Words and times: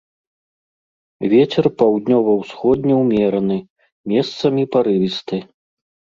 Вецер 1.33 1.65
паўднёва-ўсходні 1.81 2.93
ўмераны, 3.03 3.59
месцамі 4.15 4.63
парывісты. 4.79 5.37